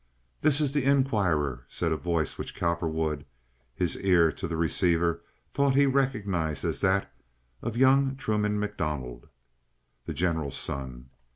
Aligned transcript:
"This 0.41 0.59
is 0.59 0.71
the 0.71 0.83
Inquirer," 0.83 1.63
said 1.67 1.91
a 1.91 1.95
voice 1.95 2.35
which 2.35 2.55
Cowperwood, 2.55 3.23
his 3.75 3.95
ear 3.97 4.31
to 4.31 4.47
the 4.47 4.57
receiver, 4.57 5.21
thought 5.53 5.75
he 5.75 5.85
recognized 5.85 6.65
as 6.65 6.81
that 6.81 7.13
of 7.61 7.77
young 7.77 8.15
Truman 8.15 8.59
MacDonald, 8.59 9.29
the 10.07 10.13
General's 10.15 10.57
son. 10.57 11.11